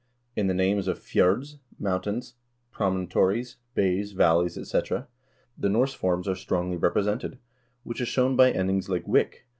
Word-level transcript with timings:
In 0.35 0.47
the 0.47 0.55
names 0.55 0.87
of 0.87 0.97
fjords, 0.97 1.59
mountains, 1.77 2.33
promontories, 2.71 3.57
bays, 3.75 4.13
valleys, 4.13 4.57
etc., 4.57 5.07
the 5.55 5.69
Norse 5.69 5.93
forms 5.93 6.27
are 6.27 6.33
strongly 6.33 6.75
represented, 6.77 7.37
which 7.83 8.01
is 8.01 8.07
shown 8.07 8.35
by 8.35 8.49
endings 8.51 8.89
like 8.89 9.07
wick 9.07 9.43
(O. 9.47 9.47